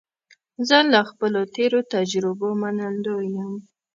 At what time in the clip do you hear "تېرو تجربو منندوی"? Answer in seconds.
1.55-3.27